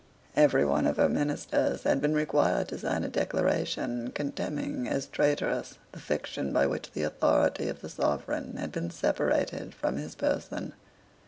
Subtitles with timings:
[0.35, 5.77] Every one of her ministers had been required to sign a declaration condemning as traitorous
[5.91, 10.73] the fiction by which the authority of the sovereign had been separated from his person.